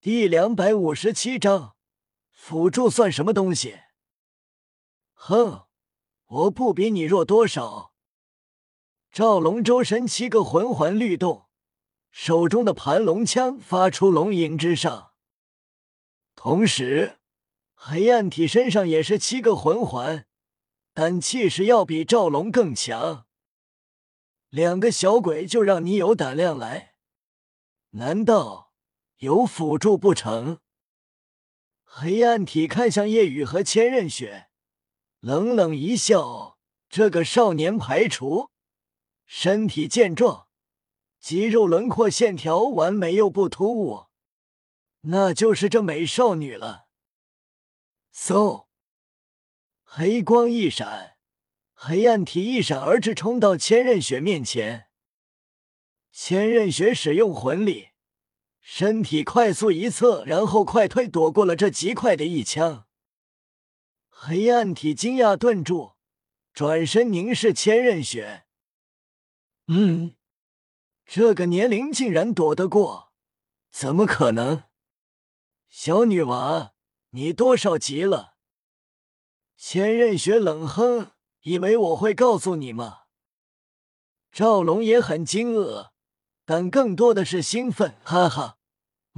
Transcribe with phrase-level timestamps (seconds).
[0.00, 1.74] 第两百五十七章，
[2.30, 3.80] 辅助算什么东西？
[5.12, 5.66] 哼，
[6.26, 7.92] 我不比你弱多少。
[9.10, 11.48] 赵龙周身七个魂环律动，
[12.12, 15.08] 手中的盘龙枪发出龙吟之声，
[16.36, 17.18] 同时
[17.74, 20.28] 黑暗体身上也是七个魂环，
[20.94, 23.26] 但气势要比赵龙更强。
[24.48, 26.94] 两个小鬼就让你有胆量来？
[27.90, 28.67] 难道？
[29.18, 30.60] 有辅助不成？
[31.82, 34.48] 黑暗体看向夜雨和千仞雪，
[35.18, 38.50] 冷冷一笑：“这个少年排除，
[39.26, 40.46] 身体健壮，
[41.18, 44.06] 肌肉轮廓线条完美又不突兀，
[45.00, 46.86] 那就是这美少女了。”
[48.12, 48.68] so，
[49.82, 51.16] 黑光一闪，
[51.72, 54.86] 黑暗体一闪而至，冲到千仞雪面前。
[56.12, 57.88] 千仞雪使用魂力。
[58.70, 62.86] 身体快速一侧，然后快退，躲过了这极快的一枪。
[64.10, 65.94] 黑暗体惊讶顿住，
[66.52, 68.44] 转身凝视千仞雪。
[69.68, 70.16] 嗯，
[71.06, 73.14] 这个年龄竟然躲得过？
[73.70, 74.64] 怎么可能？
[75.70, 76.74] 小女娃，
[77.12, 78.34] 你多少级了？
[79.56, 83.04] 千仞雪冷哼：“以为我会告诉你吗？”
[84.30, 85.88] 赵龙也很惊愕，
[86.44, 88.57] 但更多的是兴奋，哈哈。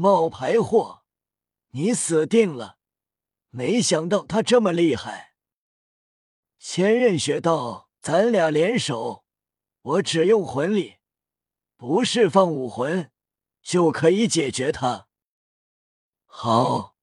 [0.01, 1.03] 冒牌货，
[1.73, 2.79] 你死定了！
[3.51, 5.35] 没想到他这么厉害。
[6.59, 9.27] 千仞雪道：“咱俩联手，
[9.83, 11.01] 我只用魂力，
[11.77, 13.13] 不释放武魂，
[13.61, 15.09] 就可以解决他。”
[16.25, 16.97] 好，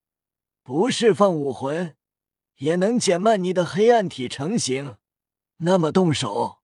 [0.63, 1.95] 不释放武魂，
[2.55, 4.97] 也能减慢你的黑暗体成型。
[5.57, 6.63] 那么动手。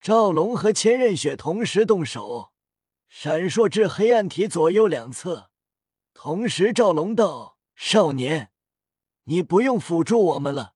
[0.00, 2.51] 赵龙和千仞雪同时动手。
[3.14, 5.50] 闪烁至黑暗体左右两侧，
[6.14, 8.52] 同时赵龙道：“少年，
[9.24, 10.74] 你不用辅助我们了。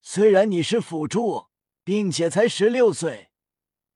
[0.00, 1.48] 虽然你是辅助，
[1.84, 3.30] 并且才十六岁，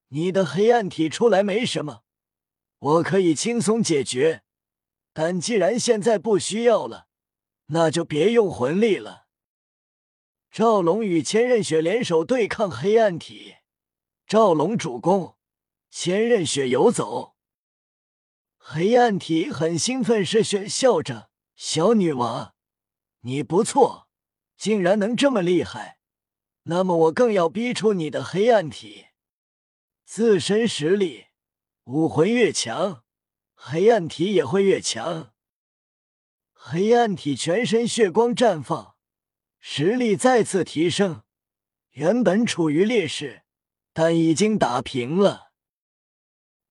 [0.09, 2.03] 你的黑暗体出来没什么，
[2.79, 4.43] 我可以轻松解决。
[5.15, 7.09] 但既然现在不需要了，
[7.69, 9.29] 那就别用魂力了。”
[10.53, 13.57] 赵龙与千仞雪联手对抗黑暗体，
[14.27, 15.37] 赵龙主攻，
[15.91, 17.32] 千仞雪游走。
[18.65, 22.55] 黑暗体很兴奋，是雪笑着：“小女王，
[23.23, 24.09] 你不错，
[24.57, 25.99] 竟然能这么厉害。
[26.63, 29.07] 那么我更要逼出你的黑暗体。
[30.05, 31.27] 自身实力，
[31.85, 33.03] 武魂越强，
[33.55, 35.33] 黑暗体也会越强。
[36.53, 38.95] 黑暗体全身血光绽放，
[39.59, 41.25] 实力再次提升。
[41.91, 43.43] 原本处于劣势，
[43.93, 45.51] 但已经打平了。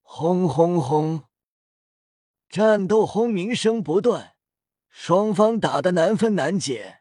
[0.01, 1.25] 轰轰轰！”
[2.51, 4.35] 战斗轰鸣声不断，
[4.89, 6.99] 双方打得难分难解。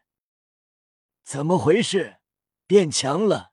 [1.23, 2.19] 怎么回事？
[2.65, 3.51] 变强了？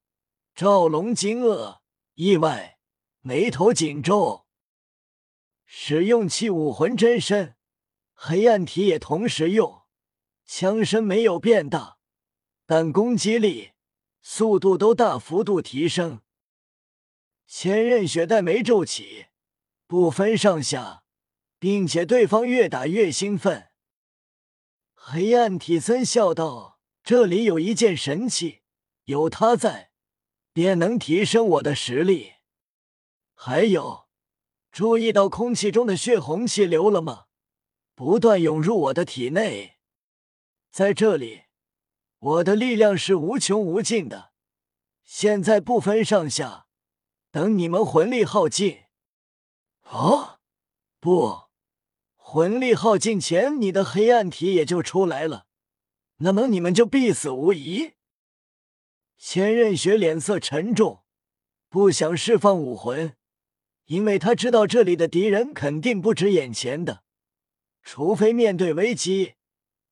[0.54, 1.80] 赵龙惊愕、
[2.14, 2.78] 意外，
[3.22, 4.46] 眉头紧皱。
[5.66, 7.56] 使用器武魂真身，
[8.14, 9.82] 黑暗体也同时用，
[10.46, 11.98] 枪身没有变大，
[12.64, 13.72] 但攻击力、
[14.22, 16.20] 速度都大幅度提升。
[17.48, 19.26] 千仞雪黛眉皱起，
[19.88, 21.02] 不分上下。
[21.58, 23.70] 并且对方越打越兴奋。
[24.94, 28.62] 黑暗体森笑道：“这里有一件神器，
[29.04, 29.90] 有它在，
[30.52, 32.34] 便能提升我的实力。
[33.34, 34.08] 还有，
[34.70, 37.26] 注意到空气中的血红气流了吗？
[37.94, 39.78] 不断涌入我的体内。
[40.70, 41.44] 在这里，
[42.18, 44.32] 我的力量是无穷无尽的。
[45.02, 46.66] 现在不分上下，
[47.30, 48.84] 等你们魂力耗尽。
[49.84, 50.40] 哦，
[51.00, 51.47] 不。”
[52.30, 55.46] 魂力耗尽前，你的黑暗体也就出来了，
[56.18, 57.92] 那么你们就必死无疑。
[59.16, 61.04] 千仞雪脸色沉重，
[61.70, 63.16] 不想释放武魂，
[63.86, 67.02] 因为他知道这里的敌人肯定不止眼前的，
[67.82, 69.36] 除非面对危机，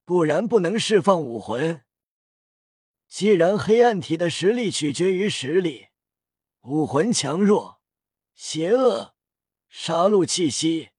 [0.05, 1.81] 不然不能释放武魂。
[3.09, 5.87] 既然黑暗体的实力取决于实力，
[6.65, 7.81] 武魂强弱、
[8.35, 9.15] 邪恶、
[9.71, 10.91] 杀戮气息。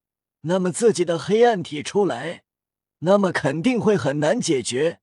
[0.47, 2.43] 那么自己的黑暗体出来，
[2.99, 5.01] 那么肯定会很难解决。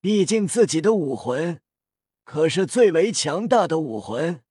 [0.00, 1.60] 毕竟自己的武魂
[2.24, 4.42] 可是最为强大的武魂。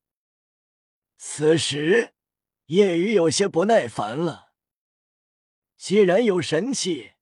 [1.17, 2.13] 此时，
[2.67, 4.51] 夜雨有些不耐烦了。
[5.75, 7.13] 既然有神器，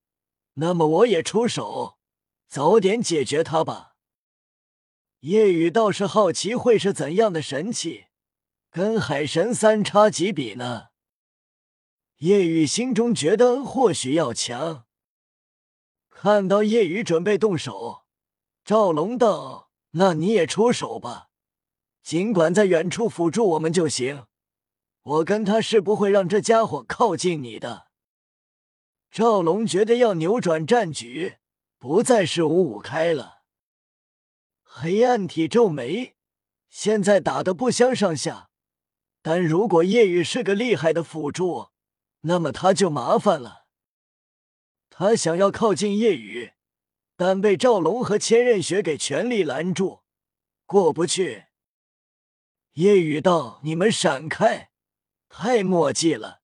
[0.56, 1.98] 那么我也出手，
[2.50, 3.96] 早点解决他吧。
[5.22, 8.08] 夜雨倒是好奇会是怎样的神器，
[8.70, 10.88] 跟海神三叉戟比呢？
[12.18, 14.86] 叶雨心中觉得或许要强，
[16.10, 18.06] 看到叶雨准备动手，
[18.66, 21.28] 赵龙道：“那你也出手吧，
[22.02, 24.26] 尽管在远处辅助我们就行。
[25.04, 27.90] 我跟他是不会让这家伙靠近你的。”
[29.12, 31.38] 赵龙觉得要扭转战局，
[31.78, 33.44] 不再是五五开了。
[34.64, 36.16] 黑暗体皱眉，
[36.68, 38.50] 现在打的不相上下，
[39.22, 41.70] 但如果叶雨是个厉害的辅助，
[42.22, 43.68] 那么他就麻烦了。
[44.90, 46.54] 他想要靠近夜雨，
[47.16, 50.02] 但被赵龙和千仞雪给全力拦住，
[50.66, 51.46] 过不去。
[52.74, 54.72] 夜雨道：“你们闪开，
[55.30, 56.42] 太墨迹了，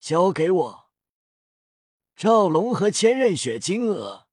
[0.00, 0.90] 交给我。”
[2.14, 4.26] 赵龙和千仞雪惊愕，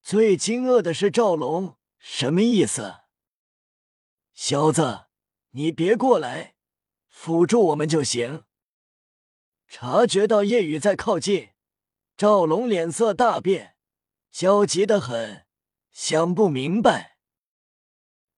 [0.00, 3.00] 最惊愕的是赵龙，什么意思？
[4.32, 5.06] 小子，
[5.50, 6.54] 你别过来，
[7.08, 8.44] 辅助我们就行。
[9.72, 11.50] 察觉到夜雨在靠近。
[12.16, 13.76] 赵龙脸色大变，
[14.32, 15.46] 焦急的很，
[15.92, 17.16] 想不明白。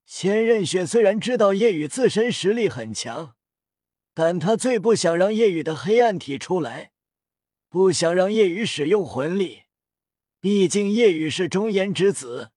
[0.05, 3.35] 千仞雪虽然知道夜雨自身实力很强，
[4.13, 6.93] 但他最不想让夜雨的黑暗体出来，
[7.71, 9.63] 不想让夜雨使用魂力。
[10.39, 12.51] 毕竟夜雨是中颜之子。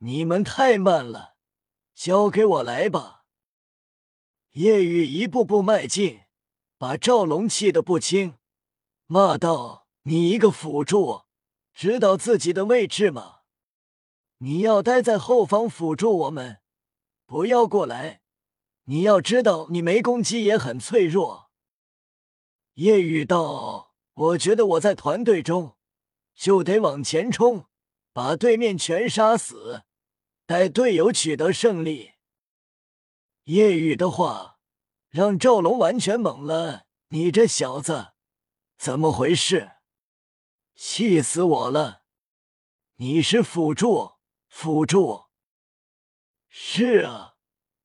[0.00, 1.36] 你们太慢了，
[1.94, 3.24] 交给我来吧。
[4.52, 6.20] 夜雨一步步迈进，
[6.78, 8.36] 把赵龙气得不轻，
[9.06, 9.86] 骂道。
[10.02, 11.22] 你一个辅助，
[11.74, 13.40] 知道自己的位置吗？
[14.38, 16.60] 你要待在后方辅助我们，
[17.26, 18.22] 不要过来。
[18.84, 21.50] 你要知道，你没攻击也很脆弱。
[22.74, 25.76] 叶雨道：“我觉得我在团队中
[26.36, 27.66] 就得往前冲，
[28.12, 29.82] 把对面全杀死，
[30.46, 32.12] 带队友取得胜利。”
[33.44, 34.55] 叶雨的话
[35.16, 38.12] 让赵龙完全懵了：“你这小子
[38.76, 39.76] 怎么回事？”
[40.76, 42.02] 气死我了！
[42.96, 44.16] 你是辅助，
[44.46, 45.28] 辅助。
[46.50, 47.36] 是啊，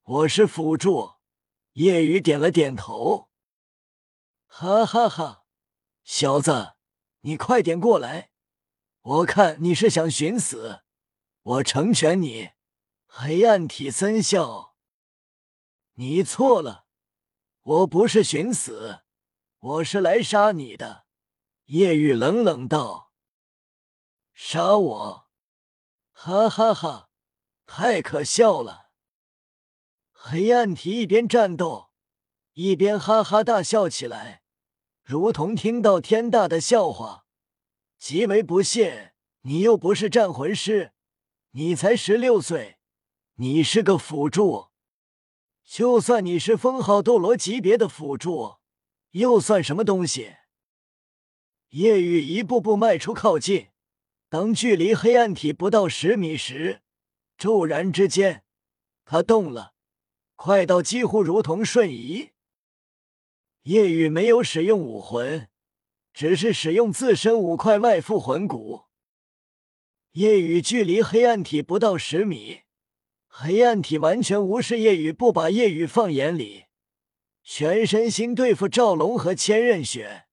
[0.04, 1.14] 我是辅助。
[1.72, 3.30] 夜雨点了点头。
[4.46, 5.46] 哈哈哈，
[6.04, 6.74] 小子，
[7.22, 8.32] 你快点过来！
[9.00, 10.82] 我看你是想寻死，
[11.44, 12.50] 我成全你。
[13.06, 14.76] 黑暗体森笑。
[15.94, 16.88] 你错了，
[17.64, 19.02] 我不是寻死，
[19.60, 21.06] 我是来杀你的。
[21.66, 23.12] 叶雨冷冷道
[24.34, 25.28] ：“杀我！
[26.12, 27.10] 哈哈哈，
[27.68, 28.90] 太可笑了！”
[30.12, 31.92] 黑暗体一边战斗，
[32.54, 34.42] 一边哈哈大笑起来，
[35.04, 37.26] 如同听到天大的笑话，
[38.00, 39.14] 极为不屑。
[39.42, 40.94] 你又不是战魂师，
[41.52, 42.80] 你才十六岁，
[43.36, 44.71] 你是个辅助。
[45.72, 48.58] 就算你是封号斗罗级别的辅助，
[49.12, 50.36] 又算什么东西？
[51.70, 53.70] 夜雨一步步迈出，靠近。
[54.28, 56.82] 当距离黑暗体不到十米时，
[57.38, 58.44] 骤然之间，
[59.06, 59.74] 他动了，
[60.36, 62.32] 快到几乎如同瞬移。
[63.62, 65.48] 夜雨没有使用武魂，
[66.12, 68.88] 只是使用自身五块外附魂骨。
[70.12, 72.64] 夜雨距离黑暗体不到十米，
[73.34, 76.66] 黑暗体完全无视夜雨，不把夜雨放眼里，
[77.44, 80.26] 全身心对付赵龙和千仞雪。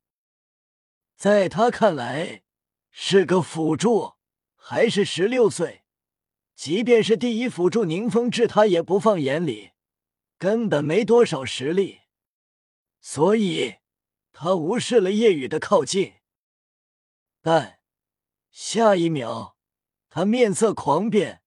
[1.17, 2.43] 在他看来，
[2.91, 4.15] 是个辅助，
[4.57, 5.85] 还是十六岁。
[6.57, 9.71] 即便是第一辅助宁风致，他也不放眼里，
[10.37, 12.01] 根本没多少实力。
[13.01, 13.77] 所以，
[14.33, 16.15] 他无视了夜雨的靠近。
[17.41, 17.79] 但
[18.51, 19.57] 下一秒，
[20.11, 21.38] 他面色狂变，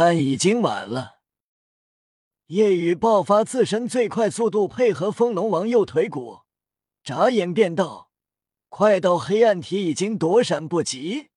[0.00, 1.22] 但已经晚了。
[2.46, 6.42] 夜雨爆发自身最快速度，配合风龙王右腿骨，
[7.02, 8.12] 眨眼便到。
[8.68, 11.30] 快到黑暗体已经躲闪不及，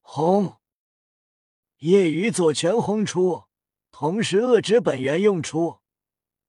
[0.00, 0.58] 轰！
[1.78, 3.46] 夜雨左拳轰出，
[3.90, 5.80] 同时恶之本源用出，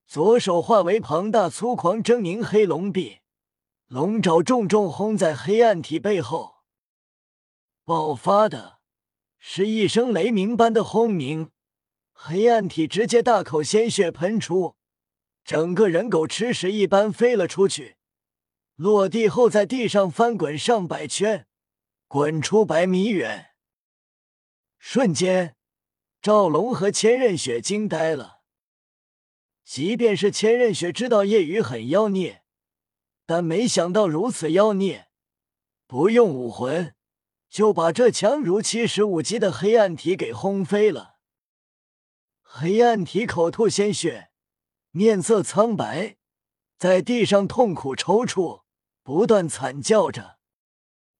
[0.06, 3.22] 左手化为庞大粗狂狰狞黑龙臂，
[3.88, 6.58] 龙爪重重轰在黑暗体背后，
[7.84, 8.81] 爆发的
[9.44, 11.50] 是一声雷鸣般的轰鸣，
[12.14, 14.76] 黑暗体直接大口鲜血喷出，
[15.44, 17.98] 整个人狗吃屎一般飞了出去。
[18.76, 21.48] 落地后，在地上翻滚上百圈，
[22.08, 23.48] 滚出百米远。
[24.78, 25.56] 瞬间，
[26.22, 28.42] 赵龙和千仞雪惊呆了。
[29.66, 32.44] 即便是千仞雪知道夜雨很妖孽，
[33.26, 35.08] 但没想到如此妖孽，
[35.88, 36.94] 不用武魂
[37.52, 41.18] 就把这强如七十五级的黑暗体给轰飞了。
[42.42, 44.32] 黑暗体口吐鲜血，
[44.92, 46.16] 面色苍白，
[46.78, 48.64] 在地上痛苦抽搐。
[49.04, 50.38] 不断惨叫着，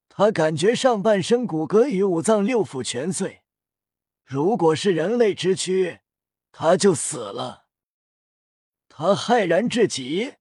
[0.08, 3.42] 他感觉上半身骨骼与五脏六腑全碎，
[4.24, 6.02] 如果是人类之躯，
[6.52, 7.66] 他就死了。
[8.88, 10.36] 他骇然至极，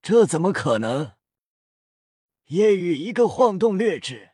[0.00, 1.12] 这怎么可能？
[2.46, 4.30] 夜雨一个晃动掠至，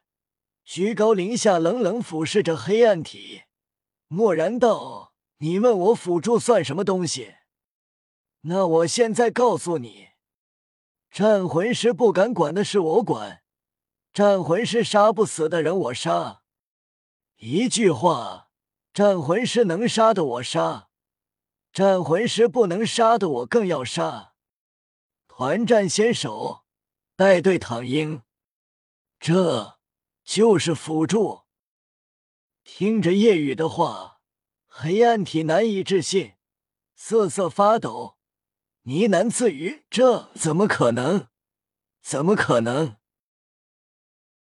[0.64, 3.42] 居高临下，冷冷俯视着黑暗体，
[4.08, 7.34] 默然道：“你问我辅助算什么东西？
[8.42, 10.08] 那我现在告诉你，
[11.10, 13.42] 战魂师不敢管的事我管，
[14.12, 16.42] 战魂师杀不死的人我杀。
[17.36, 18.50] 一句话，
[18.92, 20.88] 战魂师能杀的我杀，
[21.72, 24.34] 战魂师不能杀的我更要杀。
[25.28, 26.60] 团战先手。”
[27.14, 28.22] 带队躺赢，
[29.20, 29.78] 这
[30.24, 31.42] 就是辅助。
[32.64, 34.20] 听着夜雨的话，
[34.66, 36.34] 黑暗体难以置信，
[36.94, 38.16] 瑟瑟发抖，
[38.82, 41.28] 呢喃自语：“这怎么可能？
[42.00, 42.96] 怎么可能？”